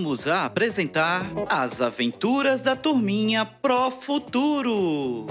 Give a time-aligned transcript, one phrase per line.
[0.00, 5.26] voltamos a apresentar As Aventuras da Turminha Pro Futuro.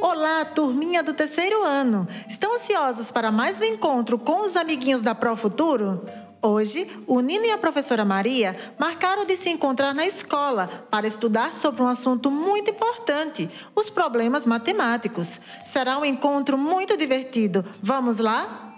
[0.00, 2.08] Olá, turminha do terceiro ano!
[2.28, 6.04] Estão ansiosos para mais um encontro com os amiguinhos da Pro Futuro?
[6.44, 11.54] Hoje, o Nino e a professora Maria marcaram de se encontrar na escola para estudar
[11.54, 15.40] sobre um assunto muito importante: os problemas matemáticos.
[15.64, 17.64] Será um encontro muito divertido.
[17.80, 18.74] Vamos lá?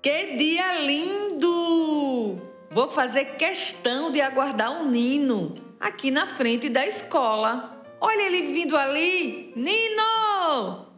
[0.00, 2.40] Que dia lindo!
[2.70, 7.84] Vou fazer questão de aguardar o Nino aqui na frente da escola.
[8.00, 9.52] Olha ele vindo ali!
[9.54, 10.89] Nino!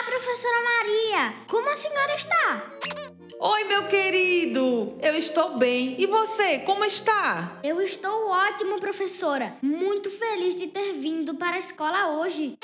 [0.00, 1.34] Olá, professora Maria!
[1.46, 2.72] Como a senhora está?
[3.38, 4.96] Oi, meu querido!
[5.02, 5.94] Eu estou bem.
[5.98, 7.60] E você, como está?
[7.62, 9.54] Eu estou ótimo, professora.
[9.60, 12.56] Muito feliz de ter vindo para a escola hoje.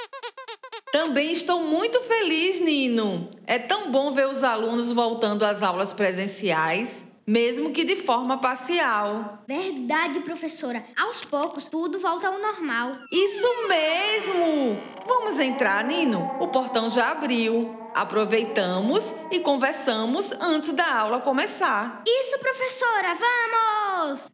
[0.90, 3.30] Também estou muito feliz, Nino.
[3.46, 9.42] É tão bom ver os alunos voltando às aulas presenciais, mesmo que de forma parcial.
[9.46, 10.84] Verdade, professora.
[10.96, 12.92] Aos poucos, tudo volta ao normal.
[13.10, 14.78] Isso mesmo!
[15.04, 16.36] Vamos entrar, Nino.
[16.40, 17.76] O portão já abriu.
[17.94, 22.02] Aproveitamos e conversamos antes da aula começar.
[22.06, 23.14] Isso, professora.
[23.14, 24.28] Vamos!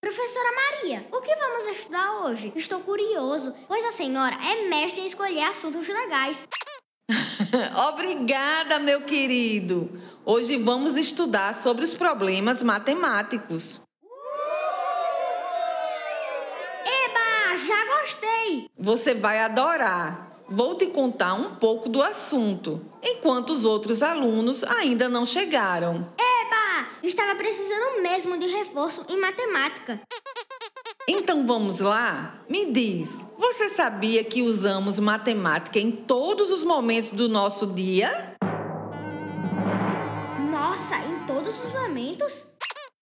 [0.00, 2.52] Professora Maria, o que vamos estudar hoje?
[2.54, 6.46] Estou curioso, pois a senhora é mestre em escolher assuntos legais.
[7.88, 9.90] Obrigada, meu querido.
[10.24, 13.80] Hoje vamos estudar sobre os problemas matemáticos.
[16.84, 18.68] Eba, já gostei!
[18.78, 20.32] Você vai adorar.
[20.46, 26.12] Vou te contar um pouco do assunto, enquanto os outros alunos ainda não chegaram.
[26.18, 30.00] Eba, estava precisando mesmo de reforço em matemática.
[31.06, 32.42] Então vamos lá?
[32.48, 38.34] Me diz, você sabia que usamos matemática em todos os momentos do nosso dia?
[40.50, 42.46] Nossa, em todos os momentos?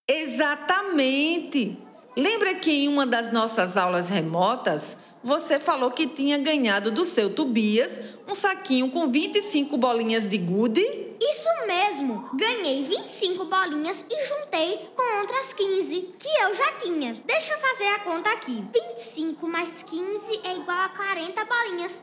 [0.08, 1.78] Exatamente!
[2.16, 7.34] Lembra que em uma das nossas aulas remotas você falou que tinha ganhado do seu
[7.34, 10.80] Tobias um saquinho com 25 bolinhas de gude?
[11.20, 12.28] Isso mesmo!
[12.34, 17.22] Ganhei 25 bolinhas e juntei com outras 15 que eu já tinha.
[17.24, 18.64] Deixa eu fazer a conta aqui.
[18.94, 22.02] 25 mais 15 é igual a 40 bolinhas.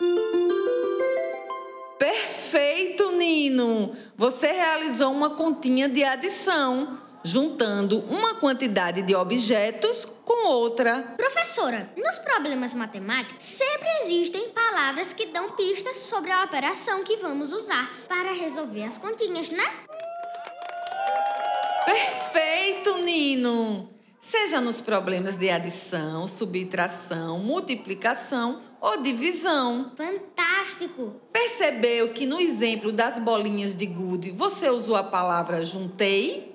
[1.98, 3.94] Perfeito, Nino!
[4.16, 11.14] Você realizou uma continha de adição, juntando uma quantidade de objetos com outra.
[11.18, 17.52] Professora, nos problemas matemáticos sempre existem palavras que dão pistas sobre a operação que vamos
[17.52, 19.66] usar para resolver as continhas, né?
[21.86, 23.90] Perfeito, Nino!
[24.20, 29.92] Seja nos problemas de adição, subtração, multiplicação ou divisão.
[29.96, 31.16] Fantástico!
[31.32, 36.49] Percebeu que no exemplo das bolinhas de gude você usou a palavra juntei?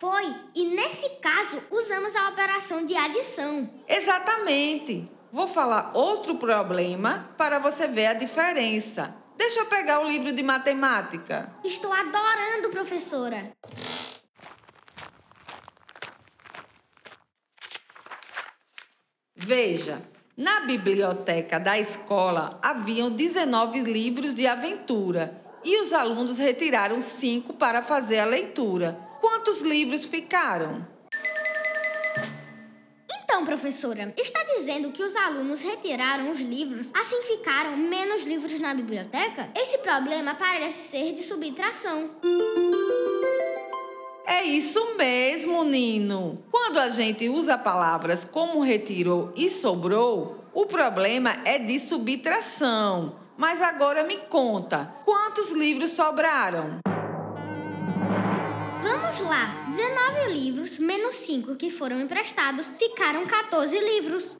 [0.00, 3.68] Foi, e nesse caso usamos a operação de adição.
[3.88, 5.10] Exatamente.
[5.32, 9.14] Vou falar outro problema para você ver a diferença.
[9.36, 11.52] Deixa eu pegar o livro de matemática.
[11.64, 13.52] Estou adorando, professora.
[19.34, 20.00] Veja,
[20.36, 27.82] na biblioteca da escola haviam 19 livros de aventura e os alunos retiraram cinco para
[27.82, 29.07] fazer a leitura.
[29.38, 30.84] Quantos livros ficaram?
[33.22, 38.74] Então, professora, está dizendo que os alunos retiraram os livros, assim ficaram menos livros na
[38.74, 39.48] biblioteca?
[39.56, 42.10] Esse problema parece ser de subtração.
[44.26, 46.34] É isso mesmo, Nino.
[46.50, 53.14] Quando a gente usa palavras como retirou e sobrou, o problema é de subtração.
[53.36, 56.80] Mas agora me conta, quantos livros sobraram?
[59.10, 64.36] Vamos lá, 19 livros menos 5 que foram emprestados, ficaram 14 livros.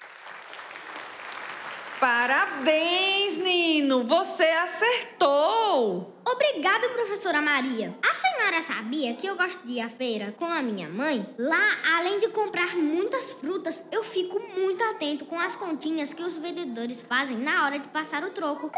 [1.99, 4.05] Parabéns, Nino!
[4.05, 6.15] Você acertou!
[6.23, 7.97] Obrigada, professora Maria.
[8.03, 11.27] A senhora sabia que eu gosto de ir à feira com a minha mãe?
[11.39, 11.67] Lá,
[11.97, 17.01] além de comprar muitas frutas, eu fico muito atento com as continhas que os vendedores
[17.01, 18.71] fazem na hora de passar o troco.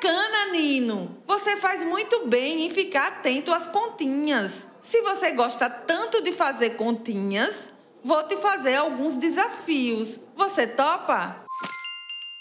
[0.00, 1.22] Bacana, Nino!
[1.26, 4.66] Você faz muito bem em ficar atento às continhas.
[4.80, 7.70] Se você gosta tanto de fazer continhas,
[8.02, 10.18] vou te fazer alguns desafios.
[10.34, 11.44] Você topa?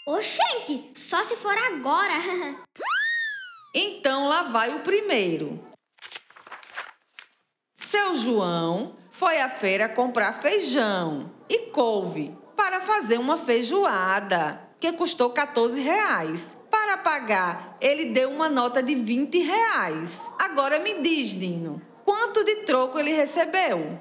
[0.08, 2.14] Oxente, Só se for agora.
[3.72, 5.64] Então lá vai o primeiro.
[7.78, 15.30] Seu João foi à feira comprar feijão e couve para fazer uma feijoada, que custou
[15.30, 16.58] 14 reais.
[16.90, 20.34] Para pagar, ele deu uma nota de 20 reais.
[20.40, 24.00] Agora me diz, Nino, quanto de troco ele recebeu?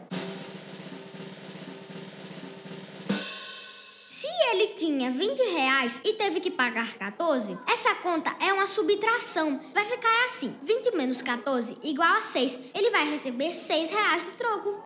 [3.10, 9.60] Se ele tinha 20 reais e teve que pagar 14, essa conta é uma subtração.
[9.74, 12.58] Vai ficar assim: 20 menos 14 igual a 6.
[12.74, 14.82] Ele vai receber 6 reais de troco.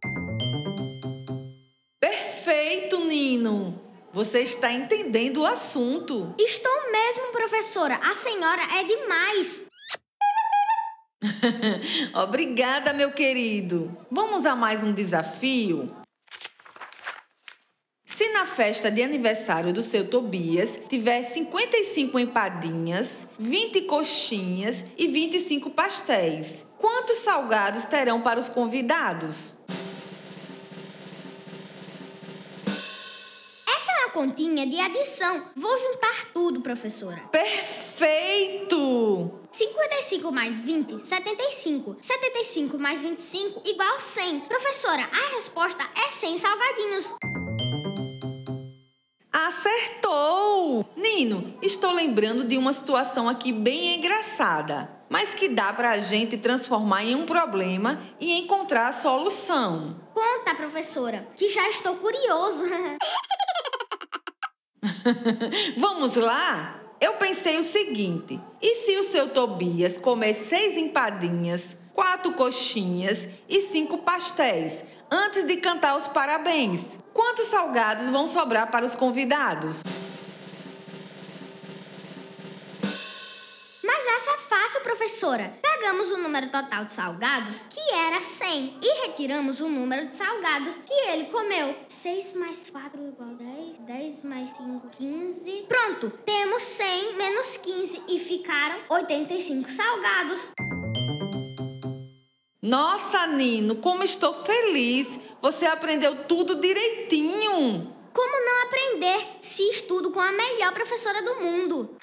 [2.00, 3.93] Perfeito, Nino!
[4.14, 6.34] Você está entendendo o assunto.
[6.38, 7.97] Estou mesmo, professora.
[7.97, 9.67] A senhora é demais.
[12.15, 13.97] Obrigada, meu querido.
[14.09, 15.91] Vamos a mais um desafio?
[18.06, 25.71] Se na festa de aniversário do seu Tobias tiver 55 empadinhas, 20 coxinhas e 25
[25.71, 29.55] pastéis, quantos salgados terão para os convidados?
[34.12, 35.43] Continha de adição.
[35.56, 37.20] Vou juntar tudo, professora.
[37.32, 38.73] Perfeito!
[39.50, 41.97] 55 mais 20, 75.
[42.00, 44.41] 75 mais 25 igual a 100.
[44.41, 47.14] Professora, a resposta é 100 salgadinhos.
[49.32, 50.87] Acertou!
[50.94, 56.37] Nino, estou lembrando de uma situação aqui bem engraçada, mas que dá para a gente
[56.37, 59.97] transformar em um problema e encontrar a solução.
[60.12, 62.65] Conta, professora, que já estou curioso.
[65.76, 66.81] Vamos lá?
[67.00, 73.61] Eu pensei o seguinte: e se o seu Tobias comer seis empadinhas, quatro coxinhas e
[73.61, 76.99] cinco pastéis antes de cantar os parabéns?
[77.12, 79.82] Quantos salgados vão sobrar para os convidados?
[83.84, 85.52] Mas essa é fácil, professora.
[85.82, 90.76] Pegamos o número total de salgados, que era 100, e retiramos o número de salgados
[90.87, 91.75] que ele comeu.
[91.88, 95.67] 6 mais 4 igual a 10, 10 mais 5, 15.
[95.67, 100.52] Pronto, temos 100 menos 15 e ficaram 85 salgados.
[102.62, 105.19] Nossa, Nino, como estou feliz!
[105.40, 107.93] Você aprendeu tudo direitinho!
[108.14, 111.96] Como não aprender se estudo com a melhor professora do mundo?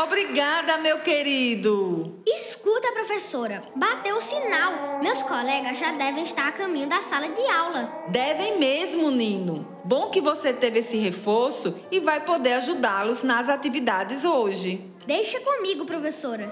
[0.00, 2.22] Obrigada, meu querido!
[2.24, 5.00] Escuta, professora, bateu o sinal.
[5.02, 7.92] Meus colegas já devem estar a caminho da sala de aula.
[8.06, 9.66] Devem mesmo, Nino.
[9.84, 14.88] Bom que você teve esse reforço e vai poder ajudá-los nas atividades hoje.
[15.04, 16.48] Deixa comigo, professora.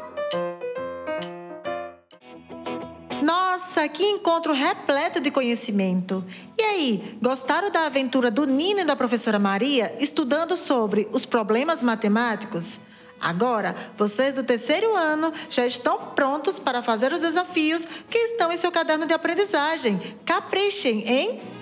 [3.23, 6.25] Nossa, que encontro repleto de conhecimento!
[6.59, 11.81] E aí, gostaram da aventura do Nino e da professora Maria estudando sobre os problemas
[11.81, 12.81] matemáticos?
[13.21, 18.57] Agora, vocês do terceiro ano já estão prontos para fazer os desafios que estão em
[18.57, 20.17] seu caderno de aprendizagem.
[20.25, 21.56] Caprichem, hein?